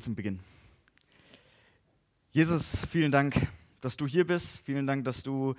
[0.00, 0.40] Gebet zum Beginn.
[2.32, 3.48] Jesus, vielen Dank,
[3.82, 4.62] dass du hier bist.
[4.64, 5.54] Vielen Dank, dass du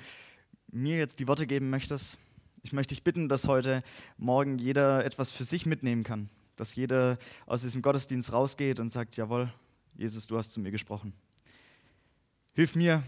[0.71, 2.17] mir jetzt die Worte geben möchtest.
[2.63, 3.83] Ich möchte dich bitten, dass heute
[4.17, 6.29] Morgen jeder etwas für sich mitnehmen kann.
[6.55, 9.53] Dass jeder aus diesem Gottesdienst rausgeht und sagt, jawohl,
[9.95, 11.13] Jesus, du hast zu mir gesprochen.
[12.53, 13.03] Hilf mir,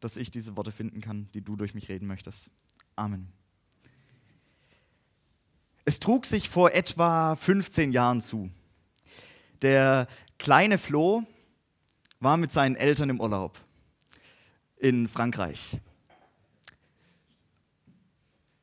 [0.00, 2.50] dass ich diese Worte finden kann, die du durch mich reden möchtest.
[2.96, 3.28] Amen.
[5.84, 8.50] Es trug sich vor etwa 15 Jahren zu.
[9.62, 10.06] Der
[10.38, 11.24] kleine Flo
[12.20, 13.60] war mit seinen Eltern im Urlaub
[14.76, 15.78] in Frankreich.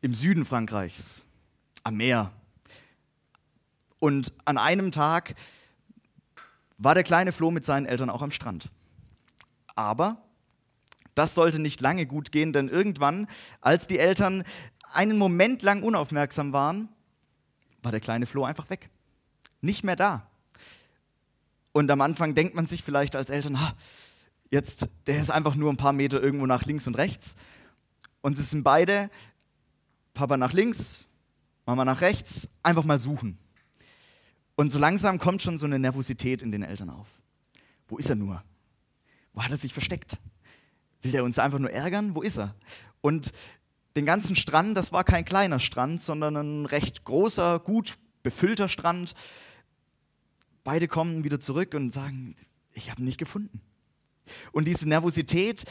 [0.01, 1.23] Im Süden Frankreichs,
[1.83, 2.31] am Meer.
[3.99, 5.35] Und an einem Tag
[6.77, 8.69] war der kleine Flo mit seinen Eltern auch am Strand.
[9.75, 10.17] Aber
[11.15, 13.27] das sollte nicht lange gut gehen, denn irgendwann,
[13.61, 14.43] als die Eltern
[14.91, 16.89] einen Moment lang unaufmerksam waren,
[17.81, 18.89] war der kleine Flo einfach weg.
[19.61, 20.27] Nicht mehr da.
[21.73, 23.73] Und am Anfang denkt man sich vielleicht als Eltern, ha,
[24.49, 27.35] jetzt, der ist einfach nur ein paar Meter irgendwo nach links und rechts.
[28.21, 29.09] Und sie sind beide,
[30.13, 31.03] Papa nach links,
[31.65, 33.37] Mama nach rechts, einfach mal suchen.
[34.55, 37.07] Und so langsam kommt schon so eine Nervosität in den Eltern auf.
[37.87, 38.43] Wo ist er nur?
[39.33, 40.19] Wo hat er sich versteckt?
[41.01, 42.15] Will der uns einfach nur ärgern?
[42.15, 42.55] Wo ist er?
[43.01, 43.33] Und
[43.95, 49.13] den ganzen Strand, das war kein kleiner Strand, sondern ein recht großer, gut befüllter Strand.
[50.63, 52.35] Beide kommen wieder zurück und sagen,
[52.73, 53.61] ich habe ihn nicht gefunden.
[54.51, 55.65] Und diese Nervosität,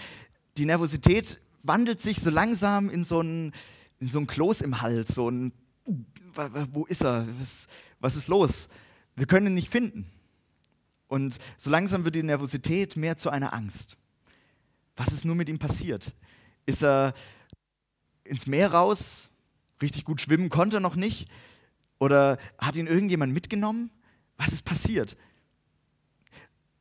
[0.57, 3.53] die Nervosität wandelt sich so langsam in so ein,
[4.01, 5.53] in so ein Kloß im Hals, so ein,
[6.71, 7.27] wo ist er?
[7.39, 7.69] Was,
[8.01, 8.69] was ist los?
[9.17, 10.11] Wir können ihn nicht finden.
[11.09, 13.97] Und so langsam wird die Nervosität mehr zu einer Angst.
[14.97, 16.15] Was ist nur mit ihm passiert?
[16.67, 17.15] Ist er
[18.25, 19.31] ins Meer raus,
[19.81, 21.29] richtig gut schwimmen konnte er noch nicht?
[21.99, 23.91] Oder hat ihn irgendjemand mitgenommen?
[24.43, 25.17] Was ist passiert?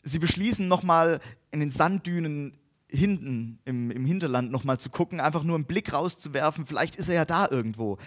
[0.01, 1.19] Sie beschließen nochmal
[1.51, 6.65] in den Sanddünen hinten im, im Hinterland nochmal zu gucken, einfach nur einen Blick rauszuwerfen,
[6.65, 7.99] vielleicht ist er ja da irgendwo.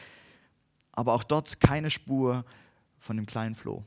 [0.91, 2.44] Aber auch dort keine Spur
[2.98, 3.84] von dem kleinen Floh.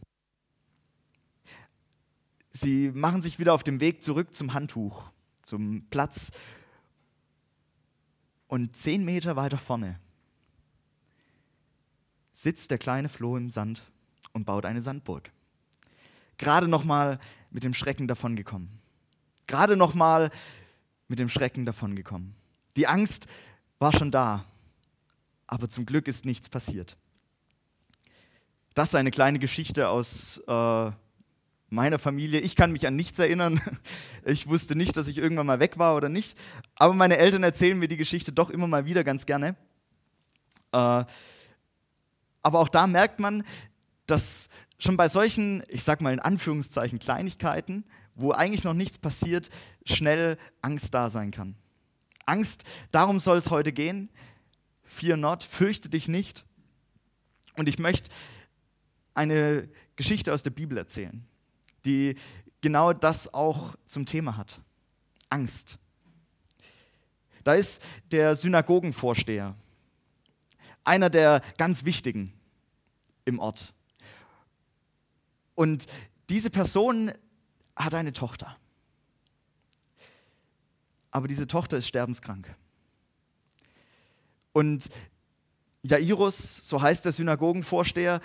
[2.50, 5.12] Sie machen sich wieder auf dem Weg zurück zum Handtuch,
[5.42, 6.32] zum Platz.
[8.48, 10.00] Und zehn Meter weiter vorne
[12.32, 13.84] sitzt der kleine Floh im Sand
[14.32, 15.32] und baut eine Sandburg
[16.38, 17.20] gerade noch mal
[17.52, 18.70] mit dem Schrecken davongekommen.
[19.48, 20.32] Gerade noch mal
[21.08, 22.36] mit dem Schrecken davongekommen.
[22.76, 23.28] Die Angst
[23.80, 24.46] war schon da,
[25.48, 26.98] aber zum Glück ist nichts passiert.
[28.74, 30.92] Das ist eine kleine Geschichte aus äh,
[31.70, 32.40] meiner Familie.
[32.42, 33.60] Ich kann mich an nichts erinnern.
[34.26, 36.38] Ich wusste nicht, dass ich irgendwann mal weg war oder nicht.
[36.76, 39.56] Aber meine Eltern erzählen mir die Geschichte doch immer mal wieder ganz gerne.
[40.74, 41.06] Äh,
[42.42, 43.46] aber auch da merkt man,
[44.06, 44.50] dass
[44.80, 49.50] schon bei solchen, ich sag mal in Anführungszeichen, Kleinigkeiten, wo eigentlich noch nichts passiert,
[49.86, 51.56] schnell Angst da sein kann.
[52.26, 54.10] Angst, darum soll es heute gehen.
[54.84, 56.46] Fear not, fürchte dich nicht.
[57.56, 58.10] Und ich möchte
[59.14, 61.26] eine Geschichte aus der Bibel erzählen,
[61.86, 62.16] die
[62.62, 64.62] genau das auch zum Thema hat.
[65.30, 65.80] Angst.
[67.44, 69.56] Da ist der Synagogenvorsteher,
[70.84, 72.32] einer der ganz wichtigen
[73.26, 73.74] im Ort.
[75.58, 75.88] Und
[76.30, 77.12] diese Person
[77.76, 78.56] hat eine Tochter.
[81.10, 82.56] Aber diese Tochter ist sterbenskrank.
[84.54, 84.90] Und
[85.82, 88.22] Jairus, so heißt der Synagogenvorsteher,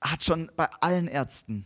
[0.00, 1.64] hat schon bei allen Ärzten,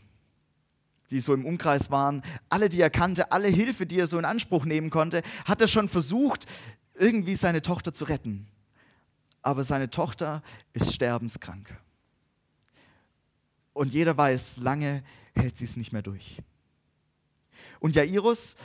[1.11, 4.27] die so im Umkreis waren, alle, die er kannte, alle Hilfe, die er so in
[4.27, 6.45] Anspruch nehmen konnte, hat er schon versucht,
[6.93, 8.49] irgendwie seine Tochter zu retten.
[9.41, 10.43] Aber seine Tochter
[10.75, 11.75] ist sterbenskrank.
[13.72, 15.03] Und jeder weiß, lange
[15.34, 16.43] hält sie es nicht mehr durch.
[17.81, 18.56] Und Jairus,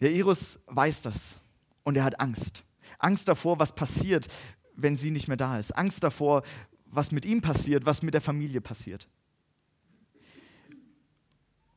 [0.00, 1.40] Jairus weiß das
[1.82, 2.64] und er hat Angst.
[2.98, 4.28] Angst davor, was passiert,
[4.74, 5.72] wenn sie nicht mehr da ist.
[5.72, 6.42] Angst davor,
[6.86, 9.08] was mit ihm passiert, was mit der Familie passiert.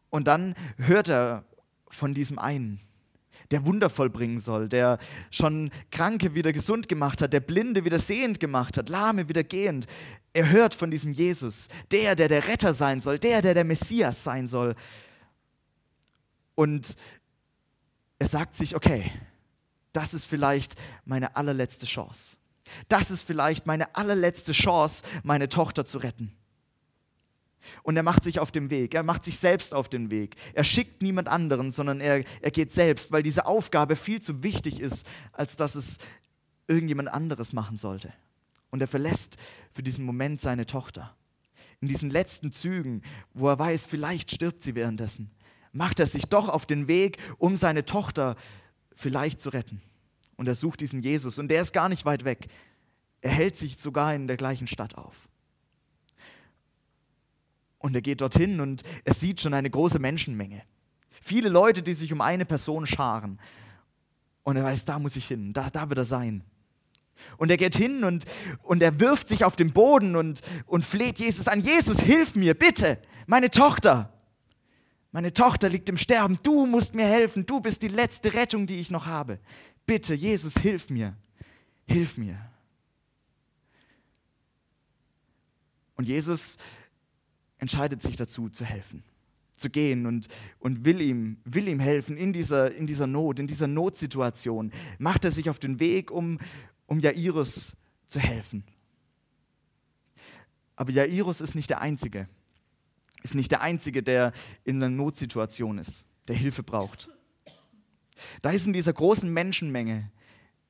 [0.09, 1.45] Und dann hört er
[1.89, 2.81] von diesem einen,
[3.51, 4.97] der Wunder vollbringen soll, der
[5.29, 9.87] schon Kranke wieder gesund gemacht hat, der Blinde wieder sehend gemacht hat, Lahme wieder gehend.
[10.33, 14.23] Er hört von diesem Jesus, der, der der Retter sein soll, der, der der Messias
[14.23, 14.75] sein soll.
[16.55, 16.95] Und
[18.19, 19.11] er sagt sich, okay,
[19.93, 20.75] das ist vielleicht
[21.05, 22.37] meine allerletzte Chance.
[22.87, 26.31] Das ist vielleicht meine allerletzte Chance, meine Tochter zu retten.
[27.83, 30.35] Und er macht sich auf den Weg, er macht sich selbst auf den Weg.
[30.53, 34.79] Er schickt niemand anderen, sondern er, er geht selbst, weil diese Aufgabe viel zu wichtig
[34.79, 35.97] ist, als dass es
[36.67, 38.13] irgendjemand anderes machen sollte.
[38.69, 39.37] Und er verlässt
[39.71, 41.15] für diesen Moment seine Tochter.
[41.81, 43.01] in diesen letzten Zügen,
[43.33, 45.31] wo er weiß, vielleicht stirbt sie währenddessen,
[45.73, 48.35] macht er sich doch auf den Weg, um seine Tochter
[48.93, 49.81] vielleicht zu retten.
[50.37, 52.47] Und er sucht diesen Jesus und der ist gar nicht weit weg.
[53.21, 55.27] Er hält sich sogar in der gleichen Stadt auf.
[57.81, 60.61] Und er geht dorthin und er sieht schon eine große Menschenmenge.
[61.19, 63.39] Viele Leute, die sich um eine Person scharen.
[64.43, 66.43] Und er weiß, da muss ich hin, da, da wird er sein.
[67.37, 68.25] Und er geht hin und,
[68.63, 71.59] und er wirft sich auf den Boden und, und fleht Jesus an.
[71.59, 74.13] Jesus, hilf mir, bitte, meine Tochter.
[75.11, 76.39] Meine Tochter liegt im Sterben.
[76.41, 77.45] Du musst mir helfen.
[77.45, 79.39] Du bist die letzte Rettung, die ich noch habe.
[79.85, 81.17] Bitte, Jesus, hilf mir.
[81.85, 82.39] Hilf mir.
[85.95, 86.57] Und Jesus
[87.61, 89.03] entscheidet sich dazu, zu helfen,
[89.55, 90.27] zu gehen und,
[90.59, 94.71] und will, ihm, will ihm helfen in dieser, in dieser Not, in dieser Notsituation.
[94.97, 96.39] Macht er sich auf den Weg, um,
[96.87, 97.77] um Jairus
[98.07, 98.65] zu helfen.
[100.75, 102.27] Aber Jairus ist nicht der Einzige,
[103.21, 107.09] ist nicht der Einzige, der in einer Notsituation ist, der Hilfe braucht.
[108.41, 110.11] Da ist in dieser großen Menschenmenge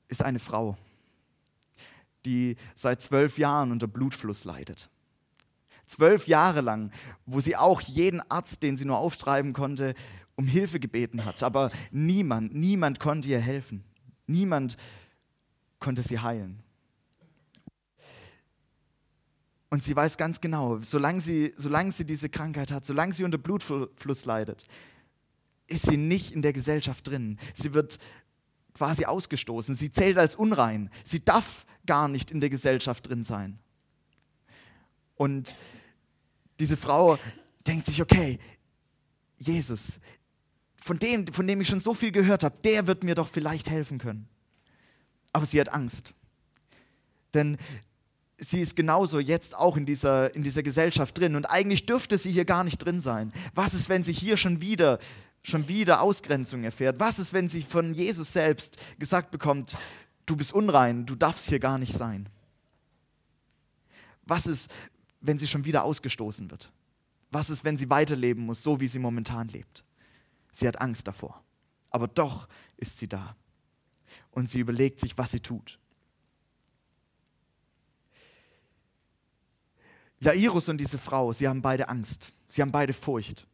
[0.09, 0.77] ist eine Frau,
[2.25, 4.89] die seit zwölf Jahren unter Blutfluss leidet
[5.91, 6.91] zwölf Jahre lang,
[7.25, 9.93] wo sie auch jeden Arzt, den sie nur auftreiben konnte,
[10.35, 11.43] um Hilfe gebeten hat.
[11.43, 13.83] Aber niemand, niemand konnte ihr helfen.
[14.27, 14.77] Niemand
[15.79, 16.63] konnte sie heilen.
[19.69, 23.37] Und sie weiß ganz genau, solange sie, solange sie diese Krankheit hat, solange sie unter
[23.37, 24.65] Blutfluss leidet,
[25.67, 27.39] ist sie nicht in der Gesellschaft drin.
[27.53, 27.97] Sie wird
[28.73, 29.75] quasi ausgestoßen.
[29.75, 30.89] Sie zählt als unrein.
[31.03, 33.59] Sie darf gar nicht in der Gesellschaft drin sein.
[35.15, 35.55] Und
[36.61, 37.17] diese Frau
[37.67, 38.39] denkt sich, okay,
[39.37, 39.99] Jesus,
[40.75, 43.69] von dem, von dem ich schon so viel gehört habe, der wird mir doch vielleicht
[43.69, 44.29] helfen können.
[45.33, 46.13] Aber sie hat Angst.
[47.33, 47.57] Denn
[48.37, 52.31] sie ist genauso jetzt auch in dieser, in dieser Gesellschaft drin und eigentlich dürfte sie
[52.31, 53.33] hier gar nicht drin sein.
[53.55, 54.99] Was ist, wenn sie hier schon wieder,
[55.41, 56.99] schon wieder Ausgrenzung erfährt?
[56.99, 59.77] Was ist, wenn sie von Jesus selbst gesagt bekommt,
[60.27, 62.29] du bist unrein, du darfst hier gar nicht sein?
[64.25, 64.71] Was ist,
[65.21, 66.71] wenn sie schon wieder ausgestoßen wird?
[67.29, 69.83] Was ist, wenn sie weiterleben muss, so wie sie momentan lebt?
[70.51, 71.41] Sie hat Angst davor.
[71.89, 72.47] Aber doch
[72.77, 73.35] ist sie da.
[74.31, 75.79] Und sie überlegt sich, was sie tut.
[80.19, 82.31] Jairus und diese Frau, sie haben beide Angst.
[82.49, 83.47] Sie haben beide Furcht.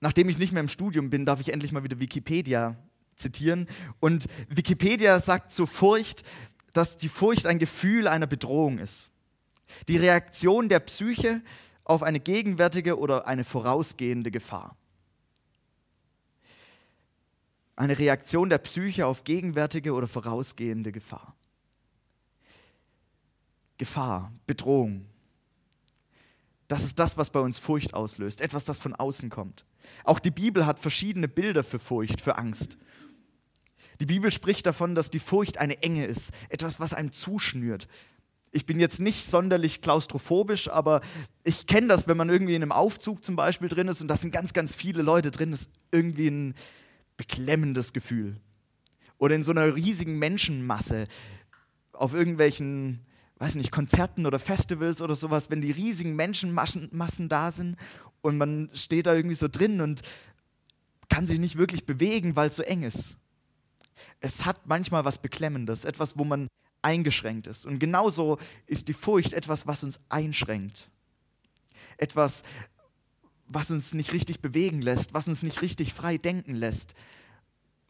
[0.00, 2.76] Nachdem ich nicht mehr im Studium bin, darf ich endlich mal wieder Wikipedia
[3.16, 3.68] zitieren.
[4.00, 6.24] Und Wikipedia sagt zur Furcht,
[6.72, 9.11] dass die Furcht ein Gefühl einer Bedrohung ist.
[9.88, 11.42] Die Reaktion der Psyche
[11.84, 14.76] auf eine gegenwärtige oder eine vorausgehende Gefahr.
[17.74, 21.34] Eine Reaktion der Psyche auf gegenwärtige oder vorausgehende Gefahr.
[23.78, 25.06] Gefahr, Bedrohung.
[26.68, 29.66] Das ist das, was bei uns Furcht auslöst, etwas, das von außen kommt.
[30.04, 32.78] Auch die Bibel hat verschiedene Bilder für Furcht, für Angst.
[34.00, 37.88] Die Bibel spricht davon, dass die Furcht eine Enge ist, etwas, was einem zuschnürt,
[38.52, 41.00] ich bin jetzt nicht sonderlich klaustrophobisch, aber
[41.42, 44.16] ich kenne das, wenn man irgendwie in einem Aufzug zum Beispiel drin ist und da
[44.16, 46.54] sind ganz, ganz viele Leute drin, ist irgendwie ein
[47.16, 48.36] beklemmendes Gefühl.
[49.16, 51.08] Oder in so einer riesigen Menschenmasse
[51.92, 53.00] auf irgendwelchen,
[53.38, 57.76] weiß nicht, Konzerten oder Festivals oder sowas, wenn die riesigen Menschenmassen da sind
[58.20, 60.02] und man steht da irgendwie so drin und
[61.08, 63.16] kann sich nicht wirklich bewegen, weil es so eng ist.
[64.20, 66.48] Es hat manchmal was Beklemmendes, etwas, wo man
[66.82, 67.64] eingeschränkt ist.
[67.64, 70.90] Und genauso ist die Furcht etwas, was uns einschränkt.
[71.96, 72.42] Etwas,
[73.46, 76.94] was uns nicht richtig bewegen lässt, was uns nicht richtig frei denken lässt,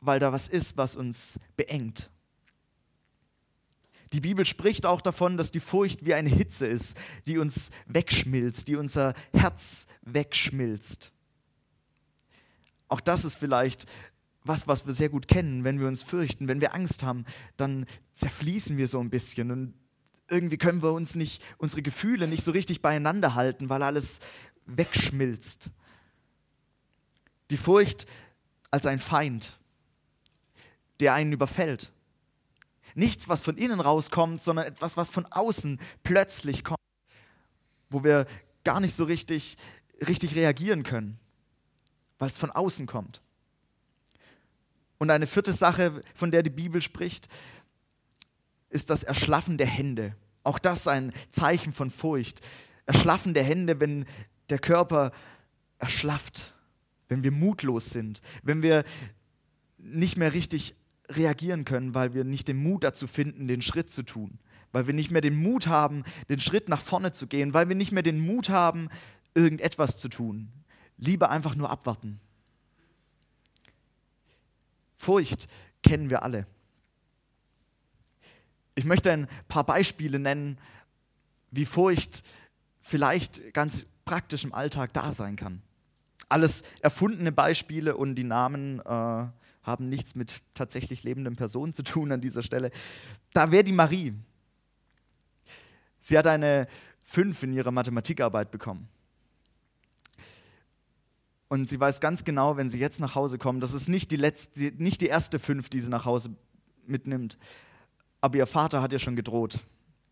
[0.00, 2.11] weil da was ist, was uns beengt.
[4.12, 8.68] Die Bibel spricht auch davon, dass die Furcht wie eine Hitze ist, die uns wegschmilzt,
[8.68, 11.12] die unser Herz wegschmilzt.
[12.88, 13.87] Auch das ist vielleicht
[14.44, 17.25] was, was wir sehr gut kennen, wenn wir uns fürchten, wenn wir Angst haben,
[17.56, 19.75] dann zerfließen wir so ein bisschen und
[20.28, 24.20] irgendwie können wir uns nicht, unsere Gefühle nicht so richtig beieinander halten, weil alles
[24.66, 25.70] wegschmilzt.
[27.50, 28.06] Die Furcht
[28.70, 29.58] als ein Feind,
[31.00, 31.92] der einen überfällt.
[32.94, 36.78] Nichts, was von innen rauskommt, sondern etwas, was von außen plötzlich kommt,
[37.90, 38.26] wo wir
[38.64, 39.56] gar nicht so richtig,
[40.06, 41.18] richtig reagieren können,
[42.18, 43.20] weil es von außen kommt.
[45.02, 47.26] Und eine vierte Sache, von der die Bibel spricht,
[48.71, 50.14] ist das Erschlaffen der Hände.
[50.44, 52.40] Auch das ein Zeichen von Furcht.
[52.87, 54.06] Erschlaffen der Hände, wenn
[54.49, 55.11] der Körper
[55.80, 56.54] erschlafft,
[57.09, 58.85] wenn wir mutlos sind, wenn wir
[59.76, 60.76] nicht mehr richtig
[61.09, 64.38] reagieren können, weil wir nicht den Mut dazu finden, den Schritt zu tun,
[64.71, 67.75] weil wir nicht mehr den Mut haben, den Schritt nach vorne zu gehen, weil wir
[67.75, 68.88] nicht mehr den Mut haben,
[69.35, 70.52] irgendetwas zu tun.
[70.97, 72.21] Lieber einfach nur abwarten.
[75.02, 75.49] Furcht
[75.82, 76.47] kennen wir alle.
[78.76, 80.59] Ich möchte ein paar Beispiele nennen,
[81.50, 82.23] wie Furcht
[82.80, 85.61] vielleicht ganz praktisch im Alltag da sein kann.
[86.28, 92.12] Alles erfundene Beispiele und die Namen äh, haben nichts mit tatsächlich lebenden Personen zu tun
[92.12, 92.71] an dieser Stelle.
[93.32, 94.14] Da wäre die Marie.
[95.99, 96.68] Sie hat eine
[97.02, 98.88] 5 in ihrer Mathematikarbeit bekommen.
[101.52, 104.16] Und sie weiß ganz genau, wenn sie jetzt nach Hause kommt, das ist nicht die,
[104.16, 106.35] letzte, nicht die erste 5, die sie nach Hause
[106.87, 107.37] mitnimmt.
[108.23, 109.59] Aber ihr Vater hat ihr schon gedroht,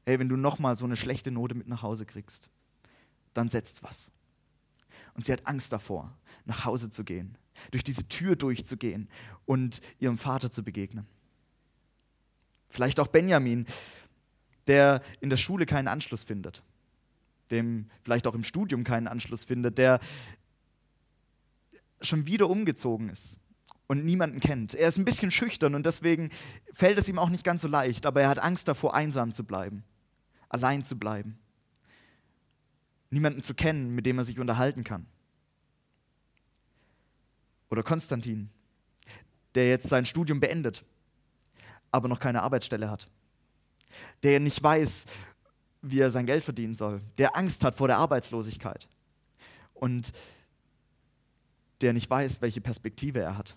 [0.05, 2.51] hey, wenn du nochmal so eine schlechte Note mit nach Hause kriegst,
[3.33, 4.13] dann setzt was.
[5.15, 7.39] Und sie hat Angst davor, nach Hause zu gehen,
[7.71, 9.09] durch diese Tür durchzugehen
[9.47, 11.07] und ihrem Vater zu begegnen.
[12.69, 13.65] Vielleicht auch Benjamin,
[14.67, 16.63] der in der Schule keinen Anschluss findet,
[17.51, 20.01] dem vielleicht auch im Studium keinen Anschluss findet, der
[22.01, 23.39] schon wieder umgezogen ist
[23.87, 24.75] und niemanden kennt.
[24.75, 26.31] Er ist ein bisschen schüchtern und deswegen
[26.73, 29.45] fällt es ihm auch nicht ganz so leicht, aber er hat Angst davor, einsam zu
[29.45, 29.85] bleiben,
[30.49, 31.39] allein zu bleiben,
[33.11, 35.07] niemanden zu kennen, mit dem er sich unterhalten kann.
[37.71, 38.51] Oder Konstantin,
[39.55, 40.85] der jetzt sein Studium beendet,
[41.91, 43.09] aber noch keine Arbeitsstelle hat
[44.23, 45.07] der nicht weiß,
[45.83, 48.89] wie er sein Geld verdienen soll, der Angst hat vor der Arbeitslosigkeit
[49.75, 50.13] und
[51.81, 53.57] der nicht weiß, welche Perspektive er hat.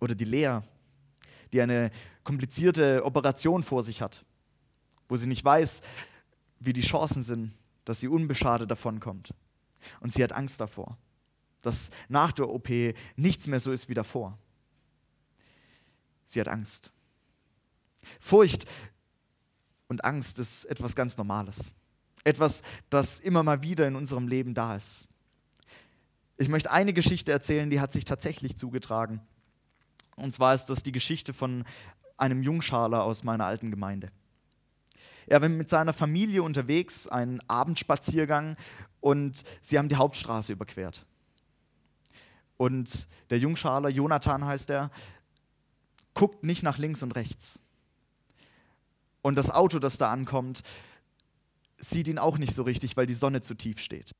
[0.00, 0.60] Oder die Lea,
[1.52, 1.90] die eine
[2.24, 4.24] komplizierte Operation vor sich hat,
[5.08, 5.82] wo sie nicht weiß,
[6.60, 7.54] wie die Chancen sind,
[7.84, 9.32] dass sie unbeschadet davonkommt.
[10.00, 10.98] Und sie hat Angst davor,
[11.62, 12.68] dass nach der OP
[13.16, 14.38] nichts mehr so ist wie davor.
[16.24, 16.92] Sie hat Angst.
[18.20, 18.66] Furcht
[19.88, 21.72] und Angst ist etwas ganz Normales.
[22.24, 25.07] Etwas, das immer mal wieder in unserem Leben da ist.
[26.40, 29.20] Ich möchte eine Geschichte erzählen, die hat sich tatsächlich zugetragen.
[30.14, 31.64] Und zwar ist das die Geschichte von
[32.16, 34.10] einem Jungschaler aus meiner alten Gemeinde.
[35.26, 38.56] Er war mit seiner Familie unterwegs, einen Abendspaziergang
[39.00, 41.04] und sie haben die Hauptstraße überquert.
[42.56, 44.90] Und der Jungschaler, Jonathan heißt er,
[46.14, 47.60] guckt nicht nach links und rechts.
[49.22, 50.62] Und das Auto, das da ankommt,
[51.78, 54.12] sieht ihn auch nicht so richtig, weil die Sonne zu tief steht.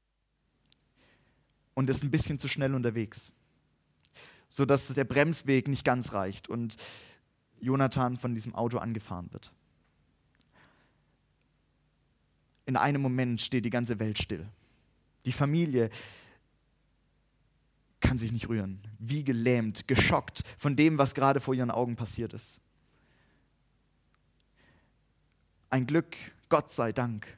[1.78, 3.30] Und ist ein bisschen zu schnell unterwegs,
[4.48, 6.76] sodass der Bremsweg nicht ganz reicht und
[7.60, 9.52] Jonathan von diesem Auto angefahren wird.
[12.66, 14.48] In einem Moment steht die ganze Welt still.
[15.24, 15.90] Die Familie
[18.00, 22.32] kann sich nicht rühren, wie gelähmt, geschockt von dem, was gerade vor ihren Augen passiert
[22.32, 22.60] ist.
[25.70, 26.16] Ein Glück,
[26.48, 27.37] Gott sei Dank,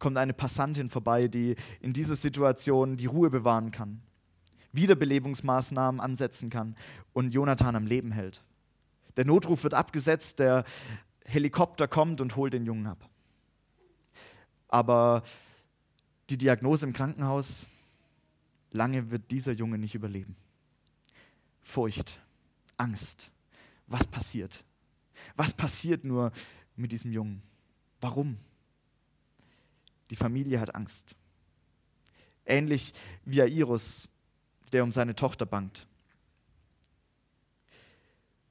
[0.00, 4.02] kommt eine Passantin vorbei, die in dieser Situation die Ruhe bewahren kann,
[4.72, 6.74] Wiederbelebungsmaßnahmen ansetzen kann
[7.12, 8.42] und Jonathan am Leben hält.
[9.16, 10.64] Der Notruf wird abgesetzt, der
[11.24, 13.08] Helikopter kommt und holt den Jungen ab.
[14.66, 15.22] Aber
[16.28, 17.68] die Diagnose im Krankenhaus,
[18.72, 20.36] lange wird dieser Junge nicht überleben.
[21.62, 22.20] Furcht,
[22.76, 23.30] Angst.
[23.86, 24.64] Was passiert?
[25.36, 26.32] Was passiert nur,
[26.80, 27.42] mit diesem Jungen.
[28.00, 28.38] Warum?
[30.10, 31.14] Die Familie hat Angst.
[32.44, 32.92] Ähnlich
[33.24, 34.08] wie Jairus,
[34.72, 35.86] der um seine Tochter bangt.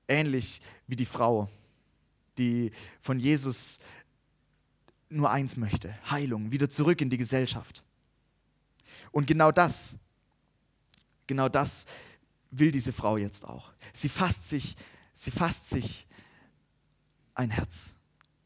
[0.08, 1.50] Ähnlich wie die Frau,
[2.38, 3.80] die von Jesus
[5.10, 7.84] nur eins möchte, Heilung, wieder zurück in die Gesellschaft.
[9.12, 9.98] Und genau das,
[11.28, 11.86] genau das
[12.52, 13.74] will diese Frau jetzt auch.
[13.94, 14.76] Sie fasst sich,
[15.14, 16.08] sie fasst sich
[17.34, 17.96] ein Herz.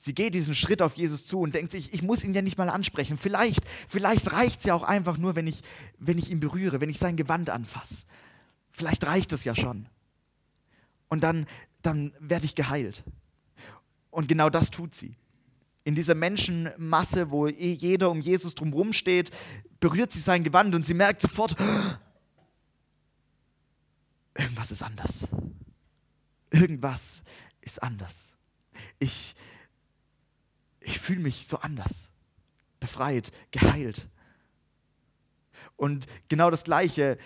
[0.03, 2.57] Sie geht diesen Schritt auf Jesus zu und denkt sich, ich muss ihn ja nicht
[2.57, 3.17] mal ansprechen.
[3.17, 5.61] Vielleicht, vielleicht reicht es ja auch einfach nur, wenn ich,
[5.97, 8.05] wenn ich ihn berühre, wenn ich sein Gewand anfasse.
[8.69, 9.87] Vielleicht reicht es ja schon.
[11.07, 11.47] Und dann,
[11.83, 13.05] dann werde ich geheilt.
[14.11, 15.15] Und genau das tut sie.
[15.85, 19.31] In dieser Menschenmasse, wo eh jeder um Jesus drumherum steht,
[19.79, 21.55] berührt sie sein Gewand und sie merkt sofort,
[24.37, 25.29] irgendwas ist anders.
[26.51, 27.23] Irgendwas
[27.61, 28.35] ist anders.
[28.99, 29.33] Ich,
[30.83, 32.09] ich fühle mich so anders,
[32.79, 34.07] befreit, geheilt.
[35.75, 37.17] Und genau das Gleiche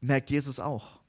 [0.00, 1.00] merkt Jesus auch.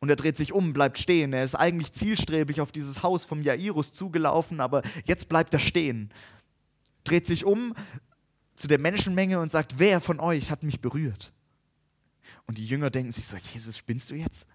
[0.00, 1.32] Und er dreht sich um, bleibt stehen.
[1.32, 6.12] Er ist eigentlich zielstrebig auf dieses Haus vom Jairus zugelaufen, aber jetzt bleibt er stehen.
[7.04, 7.74] Dreht sich um
[8.54, 11.32] zu der Menschenmenge und sagt, wer von euch hat mich berührt?
[12.46, 14.46] Und die Jünger denken sich so, Jesus, spinnst du jetzt?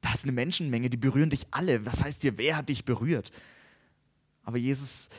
[0.00, 1.84] Da ist eine Menschenmenge, die berühren dich alle.
[1.84, 3.32] Was heißt dir, wer hat dich berührt?
[4.46, 5.10] Aber Jesus,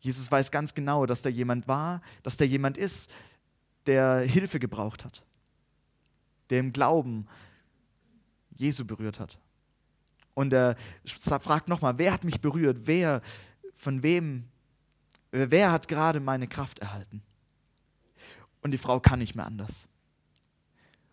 [0.00, 3.10] Jesus weiß ganz genau, dass da jemand war, dass da jemand ist,
[3.86, 5.22] der Hilfe gebraucht hat,
[6.50, 7.26] der im Glauben
[8.56, 9.38] Jesu berührt hat.
[10.34, 12.80] Und er fragt nochmal, wer hat mich berührt?
[12.84, 13.22] Wer,
[13.74, 14.44] von wem,
[15.30, 17.22] wer hat gerade meine Kraft erhalten?
[18.62, 19.88] Und die Frau kann nicht mehr anders.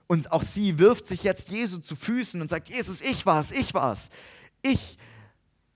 [0.07, 3.75] Und auch sie wirft sich jetzt Jesu zu Füßen und sagt, Jesus, ich war's, ich
[3.75, 4.09] war's.
[4.63, 4.97] Ich,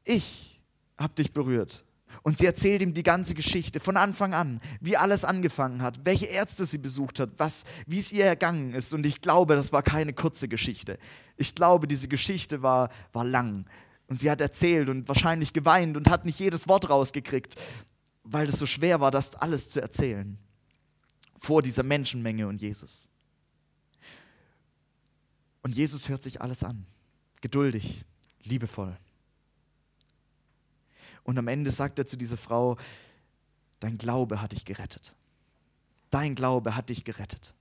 [0.04, 0.53] ich
[0.98, 1.86] hab dich berührt.
[2.22, 6.28] Und sie erzählt ihm die ganze Geschichte von Anfang an, wie alles angefangen hat, welche
[6.28, 8.94] Ärzte sie besucht hat, was, wie es ihr ergangen ist.
[8.94, 11.00] Und ich glaube, das war keine kurze Geschichte.
[11.36, 13.66] Ich glaube, diese Geschichte war, war lang.
[14.08, 17.56] Und sie hat erzählt und wahrscheinlich geweint und hat nicht jedes Wort rausgekriegt,
[18.24, 20.38] weil es so schwer war, das alles zu erzählen.
[21.38, 23.10] Vor dieser Menschenmenge und Jesus.
[25.62, 26.86] Und Jesus hört sich alles an.
[27.42, 28.06] Geduldig,
[28.44, 28.98] liebevoll.
[31.24, 32.78] Und am Ende sagt er zu dieser Frau,
[33.80, 35.14] dein Glaube hat dich gerettet.
[36.12, 37.54] Dein Glaube hat dich gerettet.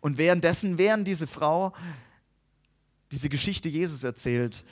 [0.00, 1.72] Und währenddessen, während diese Frau
[3.12, 4.64] diese Geschichte Jesus erzählt,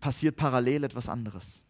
[0.00, 1.64] passiert parallel etwas anderes.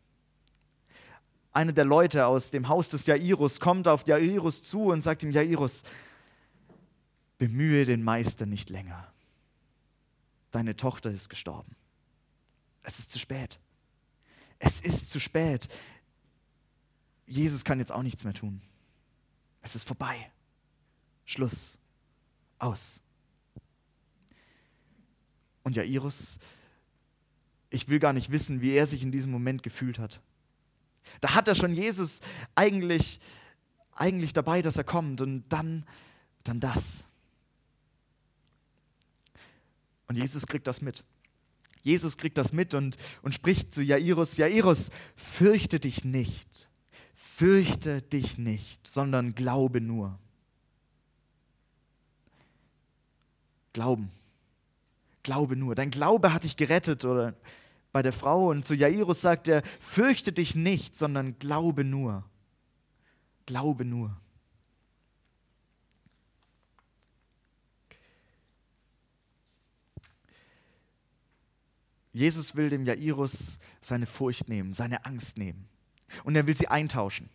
[1.53, 5.31] Einer der Leute aus dem Haus des Jairus kommt auf Jairus zu und sagt ihm,
[5.31, 5.85] Jairus,
[7.39, 9.07] bemühe den Meister nicht länger.
[10.51, 11.77] Deine Tochter ist gestorben.
[12.83, 13.61] Es ist zu spät.
[14.65, 15.69] Es ist zu spät.
[17.27, 18.63] Jesus kann jetzt auch nichts mehr tun.
[19.61, 20.31] Es ist vorbei.
[21.27, 21.79] Schluss.
[22.59, 23.01] Aus.
[25.65, 26.39] Und Jairus,
[27.69, 30.23] ich will gar nicht wissen, wie er sich in diesem Moment gefühlt hat.
[31.21, 32.21] Da hat er schon Jesus
[32.55, 33.21] eigentlich,
[33.93, 35.87] eigentlich dabei, dass er kommt und dann,
[36.43, 37.07] dann das.
[40.07, 41.05] Und Jesus kriegt das mit.
[41.85, 46.67] Jesus kriegt das mit und, und spricht zu Jairus, Jairus, fürchte dich nicht,
[47.15, 50.19] fürchte dich nicht, sondern glaube nur.
[53.75, 54.11] Glauben.
[55.23, 55.75] Glaube nur.
[55.75, 57.35] Dein Glaube hat dich gerettet oder
[57.93, 62.25] bei der Frau und zu Jairus sagt er, fürchte dich nicht, sondern glaube nur.
[63.45, 64.17] Glaube nur.
[72.15, 75.69] Jesus will dem Jairus seine Furcht nehmen, seine Angst nehmen.
[76.23, 77.29] Und er will sie eintauschen.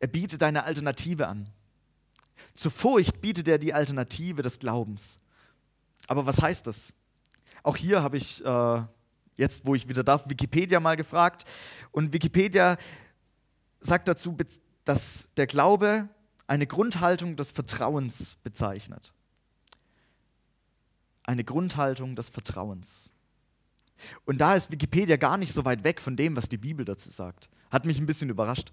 [0.00, 1.48] Er bietet eine Alternative an.
[2.52, 5.18] Zur Furcht bietet er die Alternative des Glaubens.
[6.08, 6.92] Aber was heißt das?
[7.62, 8.82] Auch hier habe ich äh,
[9.36, 11.44] jetzt, wo ich wieder darf, Wikipedia mal gefragt.
[11.92, 12.76] Und Wikipedia
[13.78, 14.36] sagt dazu,
[14.84, 16.08] dass der Glaube
[16.48, 19.14] eine Grundhaltung des Vertrauens bezeichnet
[21.24, 23.10] eine Grundhaltung des Vertrauens.
[24.24, 27.10] Und da ist Wikipedia gar nicht so weit weg von dem, was die Bibel dazu
[27.10, 27.48] sagt.
[27.70, 28.72] Hat mich ein bisschen überrascht.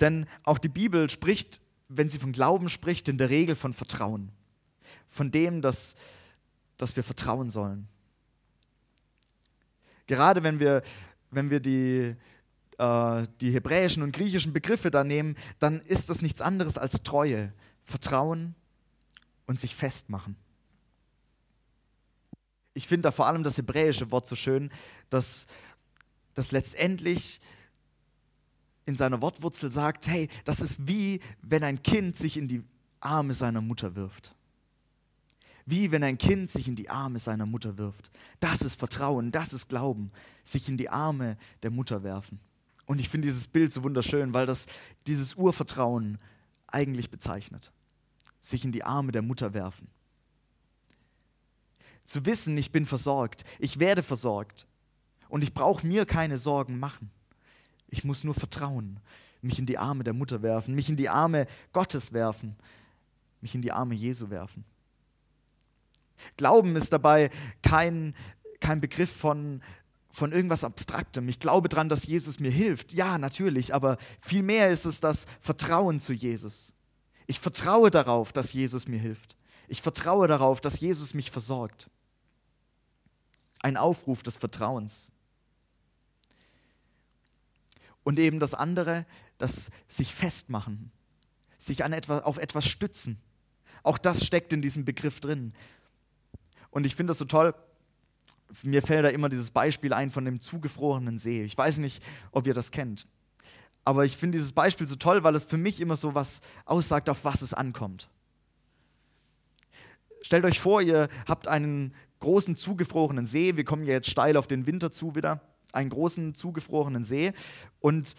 [0.00, 4.32] Denn auch die Bibel spricht, wenn sie von Glauben spricht, in der Regel von Vertrauen.
[5.08, 5.94] Von dem, dass,
[6.76, 7.86] dass wir vertrauen sollen.
[10.06, 10.82] Gerade wenn wir,
[11.30, 12.16] wenn wir die,
[12.78, 17.52] äh, die hebräischen und griechischen Begriffe da nehmen, dann ist das nichts anderes als Treue,
[17.84, 18.54] Vertrauen
[19.52, 20.34] und sich festmachen.
[22.72, 24.72] Ich finde da vor allem das hebräische Wort so schön,
[25.10, 25.46] dass
[26.32, 27.38] das letztendlich
[28.86, 32.64] in seiner Wortwurzel sagt, hey, das ist wie wenn ein Kind sich in die
[33.00, 34.34] Arme seiner Mutter wirft.
[35.66, 38.10] Wie wenn ein Kind sich in die Arme seiner Mutter wirft.
[38.40, 40.12] Das ist Vertrauen, das ist Glauben,
[40.44, 42.40] sich in die Arme der Mutter werfen.
[42.86, 44.66] Und ich finde dieses Bild so wunderschön, weil das
[45.06, 46.16] dieses Urvertrauen
[46.68, 47.70] eigentlich bezeichnet
[48.42, 49.88] sich in die Arme der Mutter werfen.
[52.04, 54.66] Zu wissen, ich bin versorgt, ich werde versorgt
[55.28, 57.10] und ich brauche mir keine Sorgen machen.
[57.88, 58.98] Ich muss nur vertrauen,
[59.40, 62.56] mich in die Arme der Mutter werfen, mich in die Arme Gottes werfen,
[63.40, 64.64] mich in die Arme Jesu werfen.
[66.36, 67.30] Glauben ist dabei
[67.62, 68.14] kein,
[68.60, 69.62] kein Begriff von,
[70.10, 71.28] von irgendwas Abstraktem.
[71.28, 72.92] Ich glaube daran, dass Jesus mir hilft.
[72.92, 76.74] Ja, natürlich, aber vielmehr ist es das Vertrauen zu Jesus.
[77.26, 79.36] Ich vertraue darauf, dass Jesus mir hilft.
[79.68, 81.88] Ich vertraue darauf, dass Jesus mich versorgt.
[83.60, 85.10] Ein Aufruf des Vertrauens.
[88.04, 89.06] Und eben das andere,
[89.38, 90.90] das sich festmachen,
[91.58, 93.20] sich an etwas, auf etwas stützen.
[93.82, 95.54] Auch das steckt in diesem Begriff drin.
[96.70, 97.54] Und ich finde das so toll.
[98.62, 101.42] Mir fällt da immer dieses Beispiel ein von dem zugefrorenen See.
[101.42, 103.06] Ich weiß nicht, ob ihr das kennt.
[103.84, 107.08] Aber ich finde dieses Beispiel so toll, weil es für mich immer so was aussagt,
[107.08, 108.08] auf was es ankommt.
[110.22, 113.56] stellt euch vor, ihr habt einen großen zugefrorenen See.
[113.56, 115.40] Wir kommen ja jetzt steil auf den Winter zu wieder.
[115.72, 117.32] Einen großen zugefrorenen See.
[117.80, 118.14] Und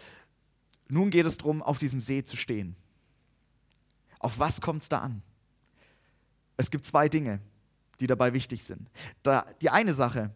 [0.88, 2.76] nun geht es darum, auf diesem See zu stehen.
[4.18, 5.22] Auf was kommt es da an?
[6.56, 7.40] Es gibt zwei Dinge,
[8.00, 8.90] die dabei wichtig sind.
[9.22, 10.30] Da, die eine Sache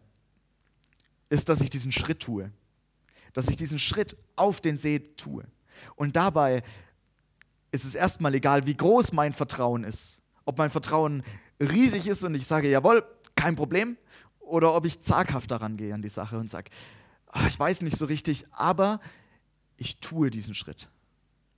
[1.29, 2.51] ist, dass ich diesen Schritt tue.
[3.33, 5.45] Dass ich diesen Schritt auf den See tue.
[5.95, 6.63] Und dabei
[7.71, 10.21] ist es erstmal egal, wie groß mein Vertrauen ist.
[10.45, 11.23] Ob mein Vertrauen
[11.59, 13.03] riesig ist und ich sage, jawohl,
[13.35, 13.97] kein Problem,
[14.39, 16.71] oder ob ich zaghaft daran gehe an die Sache und sage,
[17.27, 18.99] ach, ich weiß nicht so richtig, aber
[19.77, 20.89] ich tue diesen Schritt.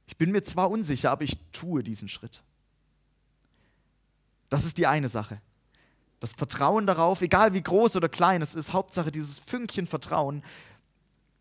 [0.05, 2.43] Ich bin mir zwar unsicher, aber ich tue diesen Schritt.
[4.49, 5.41] Das ist die eine Sache.
[6.19, 10.43] Das Vertrauen darauf, egal wie groß oder klein es ist, Hauptsache dieses Fünkchen Vertrauen,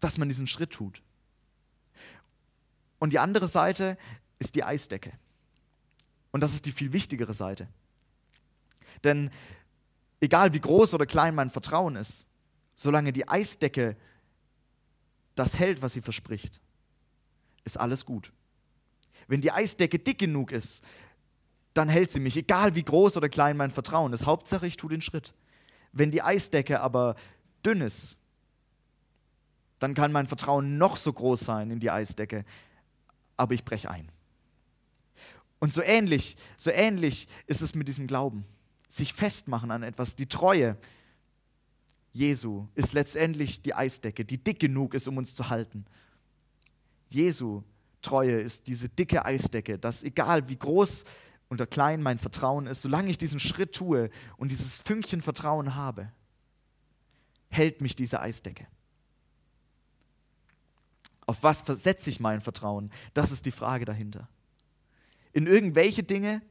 [0.00, 1.02] dass man diesen Schritt tut.
[2.98, 3.96] Und die andere Seite
[4.38, 5.12] ist die Eisdecke.
[6.32, 7.68] Und das ist die viel wichtigere Seite.
[9.04, 9.30] Denn
[10.20, 12.26] egal wie groß oder klein mein Vertrauen ist,
[12.74, 13.96] solange die Eisdecke
[15.34, 16.60] das hält, was sie verspricht,
[17.64, 18.32] ist alles gut.
[19.26, 20.84] Wenn die Eisdecke dick genug ist,
[21.74, 24.26] dann hält sie mich, egal wie groß oder klein mein Vertrauen ist.
[24.26, 25.34] Hauptsache, ich tue den Schritt.
[25.92, 27.14] Wenn die Eisdecke aber
[27.64, 28.16] dünn ist,
[29.80, 32.44] dann kann mein Vertrauen noch so groß sein in die Eisdecke,
[33.36, 34.12] aber ich breche ein.
[35.58, 38.44] Und so ähnlich, so ähnlich ist es mit diesem Glauben.
[38.88, 40.76] Sich festmachen an etwas, die Treue
[42.12, 45.84] Jesu ist letztendlich die Eisdecke, die dick genug ist, um uns zu halten.
[47.10, 47.62] Jesu
[48.02, 51.04] Treue ist diese dicke Eisdecke, dass egal wie groß
[51.50, 56.10] oder klein mein Vertrauen ist, solange ich diesen Schritt tue und dieses Fünkchen Vertrauen habe,
[57.48, 58.66] hält mich diese Eisdecke.
[61.30, 62.90] Auf was versetze ich mein Vertrauen?
[63.14, 64.28] Das ist die Frage dahinter.
[65.32, 66.42] In irgendwelche Dinge,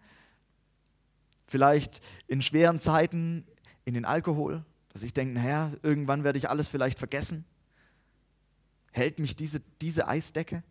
[1.47, 3.45] vielleicht in schweren Zeiten,
[3.83, 4.63] in den Alkohol,
[4.93, 7.43] dass ich denke, naja, irgendwann werde ich alles vielleicht vergessen.
[8.93, 10.63] Hält mich diese, diese Eisdecke?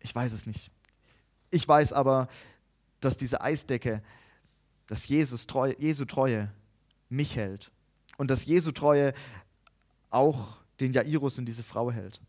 [0.00, 0.70] Ich weiß es nicht.
[1.50, 2.28] Ich weiß aber,
[3.00, 4.02] dass diese Eisdecke,
[4.86, 6.52] dass Jesus treu, Jesu Treue
[7.08, 7.72] mich hält
[8.18, 9.14] und dass Jesu Treue
[10.10, 12.20] auch den Jairus und diese Frau hält.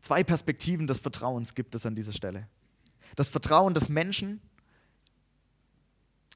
[0.00, 2.46] Zwei Perspektiven des Vertrauens gibt es an dieser Stelle.
[3.16, 4.40] Das Vertrauen des Menschen,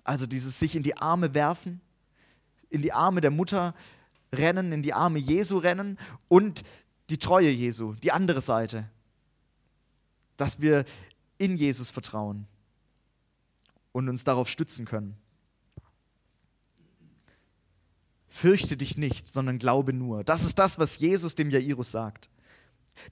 [0.05, 1.81] also dieses sich in die Arme werfen,
[2.71, 3.75] in die Arme der Mutter
[4.33, 6.63] rennen, in die Arme Jesu rennen und
[7.11, 8.89] die Treue Jesu, die andere Seite,
[10.37, 10.85] dass wir
[11.39, 12.47] in Jesus vertrauen
[13.93, 15.17] und uns darauf stützen können.
[18.35, 20.25] Fürchte dich nicht, sondern glaube nur.
[20.25, 22.31] Das ist das, was Jesus dem Jairus sagt.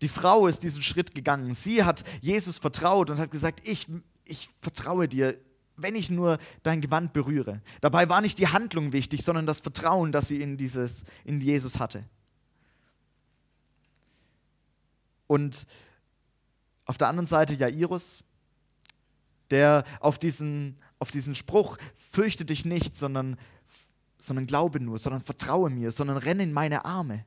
[0.00, 1.52] Die Frau ist diesen Schritt gegangen.
[1.52, 3.86] Sie hat Jesus vertraut und hat gesagt, ich,
[4.24, 5.36] ich vertraue dir,
[5.76, 7.60] wenn ich nur dein Gewand berühre.
[7.82, 11.78] Dabei war nicht die Handlung wichtig, sondern das Vertrauen, das sie in, dieses, in Jesus
[11.78, 12.02] hatte.
[15.26, 15.66] Und
[16.86, 18.24] auf der anderen Seite Jairus,
[19.50, 23.36] der auf diesen, auf diesen Spruch, fürchte dich nicht, sondern
[24.20, 27.24] sondern glaube nur, sondern vertraue mir, sondern renne in meine Arme.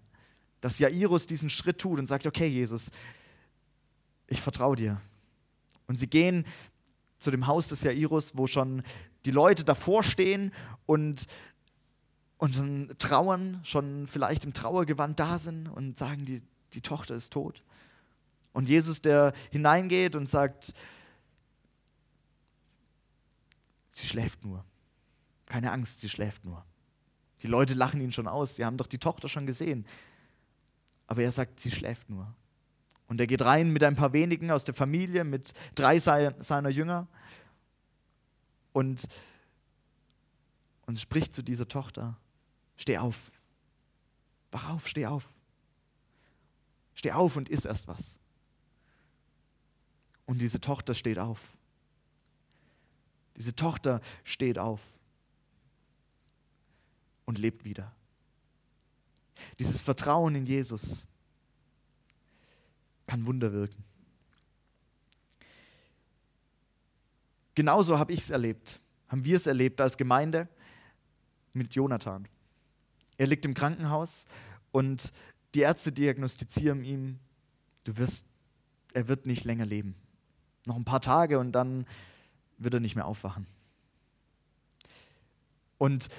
[0.61, 2.91] Dass Jairus diesen Schritt tut und sagt, okay Jesus,
[4.27, 5.01] ich vertraue dir.
[5.87, 6.45] Und sie gehen
[7.17, 8.83] zu dem Haus des Jairus, wo schon
[9.25, 10.53] die Leute davor stehen
[10.85, 11.27] und,
[12.37, 16.41] und dann trauern, schon vielleicht im Trauergewand da sind und sagen, die,
[16.73, 17.63] die Tochter ist tot.
[18.53, 20.73] Und Jesus, der hineingeht und sagt,
[23.89, 24.63] sie schläft nur.
[25.45, 26.63] Keine Angst, sie schläft nur.
[27.43, 29.85] Die Leute lachen ihn schon aus, sie haben doch die Tochter schon gesehen.
[31.07, 32.33] Aber er sagt, sie schläft nur.
[33.07, 37.07] Und er geht rein mit ein paar wenigen aus der Familie, mit drei seiner Jünger
[38.71, 39.07] und,
[40.85, 42.17] und spricht zu dieser Tochter,
[42.77, 43.31] steh auf,
[44.51, 45.27] wach auf, steh auf.
[46.95, 48.17] Steh auf und iss erst was.
[50.25, 51.41] Und diese Tochter steht auf.
[53.35, 54.79] Diese Tochter steht auf
[57.25, 57.91] und lebt wieder.
[59.59, 61.07] Dieses Vertrauen in Jesus
[63.07, 63.83] kann Wunder wirken.
[67.55, 70.47] Genauso habe ich es erlebt, haben wir es erlebt als Gemeinde
[71.53, 72.27] mit Jonathan.
[73.17, 74.25] Er liegt im Krankenhaus
[74.71, 75.13] und
[75.53, 77.19] die Ärzte diagnostizieren ihm,
[77.83, 78.25] du wirst,
[78.93, 79.95] er wird nicht länger leben.
[80.65, 81.85] Noch ein paar Tage und dann
[82.57, 83.45] wird er nicht mehr aufwachen.
[85.77, 86.09] Und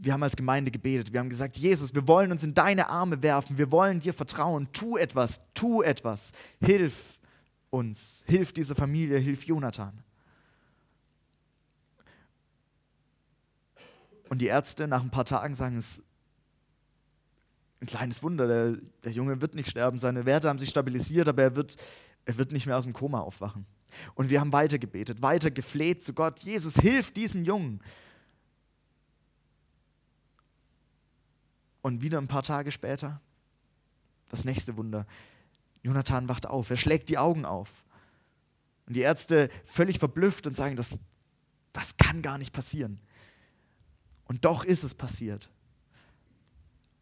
[0.00, 1.12] wir haben als Gemeinde gebetet.
[1.12, 3.58] Wir haben gesagt, Jesus, wir wollen uns in deine Arme werfen.
[3.58, 4.68] Wir wollen dir vertrauen.
[4.72, 6.32] Tu etwas, tu etwas.
[6.60, 7.18] Hilf
[7.70, 10.02] uns, hilf dieser Familie, hilf Jonathan.
[14.28, 16.04] Und die Ärzte nach ein paar Tagen sagen, es ist
[17.80, 21.42] ein kleines Wunder, der, der Junge wird nicht sterben, seine Werte haben sich stabilisiert, aber
[21.42, 21.76] er wird,
[22.24, 23.66] er wird nicht mehr aus dem Koma aufwachen.
[24.14, 27.80] Und wir haben weiter gebetet, weiter gefleht zu Gott, Jesus, hilf diesem Jungen.
[31.84, 33.20] Und wieder ein paar Tage später,
[34.30, 35.06] das nächste Wunder.
[35.82, 37.84] Jonathan wacht auf, er schlägt die Augen auf.
[38.86, 40.98] Und die Ärzte völlig verblüfft und sagen, das,
[41.74, 43.00] das kann gar nicht passieren.
[44.24, 45.50] Und doch ist es passiert.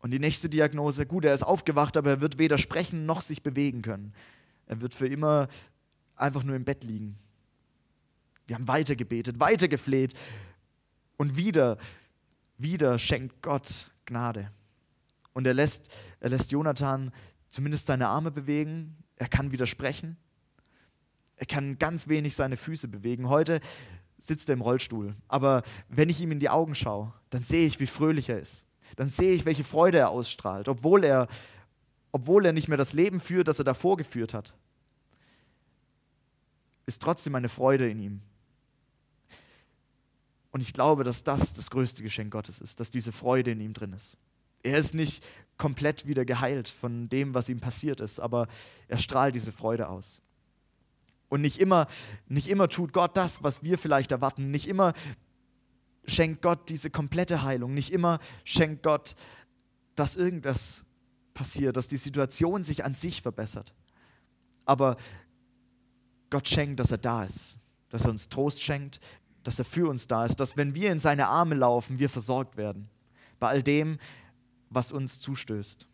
[0.01, 3.45] Und die nächste Diagnose, gut, er ist aufgewacht, aber er wird weder sprechen noch sich
[3.45, 4.12] bewegen können.
[4.66, 5.47] Er wird für immer
[6.16, 7.16] einfach nur im Bett liegen.
[8.49, 10.14] Wir haben weiter gebetet, weiter gefleht
[11.18, 11.79] und wieder,
[12.59, 14.51] wieder schenkt Gott Gnade.
[15.33, 15.90] Und er lässt,
[16.21, 17.12] er lässt Jonathan
[17.49, 20.16] zumindest seine Arme bewegen, er kann wieder sprechen,
[21.37, 23.29] er kann ganz wenig seine Füße bewegen.
[23.29, 23.61] Heute
[24.18, 27.81] sitzt er im Rollstuhl, aber wenn ich ihm in die Augen schaue, dann sehe ich,
[27.81, 28.66] wie fröhlich er ist.
[28.97, 31.29] Dann sehe ich, welche Freude er ausstrahlt, obwohl er,
[32.12, 34.55] obwohl er nicht mehr das Leben führt, das er davor geführt hat
[36.87, 38.21] ist trotzdem eine Freude in ihm.
[40.51, 43.73] Und ich glaube, dass das das größte Geschenk Gottes ist, dass diese Freude in ihm
[43.73, 44.18] drin ist.
[44.62, 45.25] Er ist nicht
[45.57, 48.48] komplett wieder geheilt von dem, was ihm passiert ist, aber
[48.88, 50.22] er strahlt diese Freude aus.
[51.29, 51.87] Und nicht immer,
[52.27, 54.51] nicht immer tut Gott das, was wir vielleicht erwarten.
[54.51, 54.92] Nicht immer
[56.05, 57.75] schenkt Gott diese komplette Heilung.
[57.75, 59.14] Nicht immer schenkt Gott,
[59.94, 60.85] dass irgendwas
[61.33, 63.72] passiert, dass die Situation sich an sich verbessert.
[64.64, 64.96] Aber
[66.29, 67.57] Gott schenkt, dass er da ist,
[67.88, 69.01] dass er uns Trost schenkt,
[69.42, 72.57] dass er für uns da ist, dass wenn wir in seine Arme laufen, wir versorgt
[72.57, 72.88] werden
[73.38, 73.98] bei all dem,
[74.74, 75.87] was uns zustößt.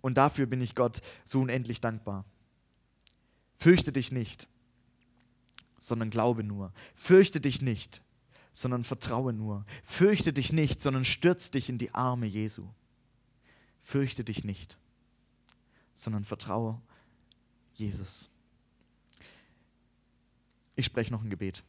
[0.00, 2.24] Und dafür bin ich Gott so unendlich dankbar.
[3.56, 4.48] Fürchte dich nicht,
[5.78, 6.72] sondern glaube nur.
[6.94, 8.02] Fürchte dich nicht,
[8.52, 9.64] sondern vertraue nur.
[9.84, 12.68] Fürchte dich nicht, sondern stürz dich in die Arme Jesu.
[13.80, 14.76] Fürchte dich nicht,
[15.94, 16.80] sondern vertraue
[17.74, 18.30] Jesus.
[20.74, 21.62] Ich spreche noch ein Gebet.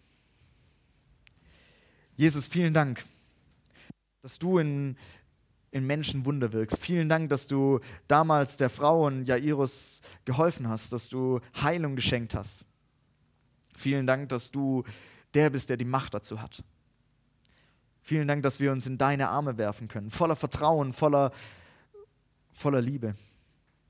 [2.15, 3.03] Jesus, vielen Dank,
[4.21, 4.97] dass du in,
[5.73, 6.79] in Menschen Wunder wirkst.
[6.79, 12.35] Vielen Dank, dass du damals der Frau und Jairus geholfen hast, dass du Heilung geschenkt
[12.35, 12.63] hast.
[13.75, 14.83] Vielen Dank, dass du
[15.33, 16.63] der bist, der die Macht dazu hat.
[18.03, 21.31] Vielen Dank, dass wir uns in deine Arme werfen können, voller Vertrauen, voller,
[22.51, 23.15] voller Liebe.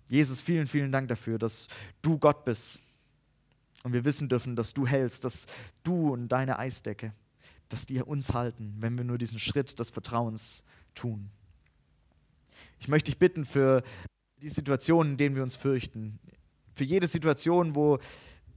[0.08, 1.68] Jesus, vielen, vielen Dank dafür, dass
[2.02, 2.80] du Gott bist,
[3.84, 5.48] und wir wissen dürfen, dass du hältst, dass
[5.84, 7.14] du und deine Eisdecke,
[7.68, 10.64] dass die uns halten, wenn wir nur diesen Schritt des Vertrauens
[10.96, 11.30] tun.
[12.80, 13.84] Ich möchte dich bitten für
[14.38, 16.20] die Situationen, in denen wir uns fürchten.
[16.74, 18.00] Für jede Situation, wo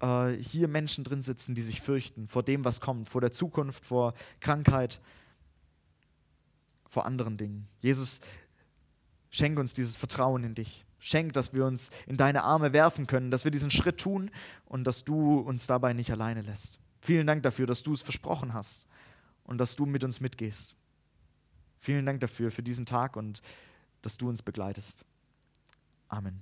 [0.00, 3.84] äh, hier Menschen drin sitzen, die sich fürchten vor dem, was kommt, vor der Zukunft,
[3.84, 5.00] vor Krankheit,
[6.88, 7.68] vor anderen Dingen.
[7.80, 8.20] Jesus,
[9.30, 10.84] schenke uns dieses Vertrauen in dich.
[10.98, 14.30] Schenk, dass wir uns in deine Arme werfen können, dass wir diesen Schritt tun
[14.64, 16.80] und dass du uns dabei nicht alleine lässt.
[17.00, 18.86] Vielen Dank dafür, dass du es versprochen hast
[19.44, 20.74] und dass du mit uns mitgehst.
[21.78, 23.42] Vielen Dank dafür, für diesen Tag und
[24.06, 25.04] dass du uns begleitest.
[26.06, 26.40] Amen.